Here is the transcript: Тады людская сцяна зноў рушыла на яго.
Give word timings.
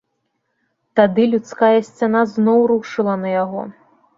Тады 0.99 1.27
людская 1.35 1.79
сцяна 1.91 2.21
зноў 2.35 2.59
рушыла 2.73 3.13
на 3.27 3.39
яго. 3.43 3.61